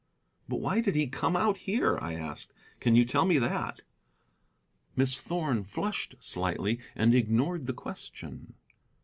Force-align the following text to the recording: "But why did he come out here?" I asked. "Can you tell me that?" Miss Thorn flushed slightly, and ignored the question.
"But 0.49 0.61
why 0.61 0.81
did 0.81 0.95
he 0.95 1.05
come 1.05 1.35
out 1.35 1.57
here?" 1.57 1.95
I 2.01 2.15
asked. 2.15 2.53
"Can 2.79 2.95
you 2.95 3.05
tell 3.05 3.23
me 3.23 3.37
that?" 3.37 3.81
Miss 4.95 5.21
Thorn 5.21 5.63
flushed 5.63 6.15
slightly, 6.19 6.79
and 6.95 7.13
ignored 7.13 7.67
the 7.67 7.73
question. 7.73 8.55